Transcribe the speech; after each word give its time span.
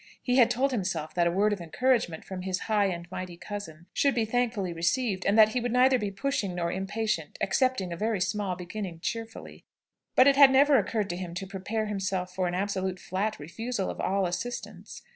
He 0.19 0.37
had 0.37 0.49
told 0.49 0.71
himself 0.71 1.13
that 1.13 1.27
a 1.27 1.31
word 1.31 1.53
of 1.53 1.61
encouragement 1.61 2.25
from 2.25 2.41
his 2.41 2.61
high 2.61 2.87
and 2.87 3.05
mighty 3.11 3.37
cousin 3.37 3.85
should 3.93 4.15
be 4.15 4.25
thankfully 4.25 4.73
received, 4.73 5.27
and 5.27 5.37
that 5.37 5.49
he 5.49 5.59
would 5.61 5.71
neither 5.71 5.99
be 5.99 6.09
pushing 6.09 6.55
nor 6.55 6.71
impatient, 6.71 7.37
accepting 7.39 7.93
a 7.93 7.97
very 7.97 8.19
small 8.19 8.55
beginning 8.55 8.99
cheerfully. 9.01 9.63
But 10.15 10.25
it 10.25 10.37
had 10.37 10.49
never 10.49 10.79
occurred 10.79 11.11
to 11.11 11.17
him 11.17 11.35
to 11.35 11.45
prepare 11.45 11.85
himself 11.85 12.33
for 12.33 12.47
an 12.47 12.55
absolute 12.55 12.99
flat 12.99 13.37
refusal 13.37 13.91
of 13.91 14.01
all 14.01 14.25
assistance. 14.25 15.03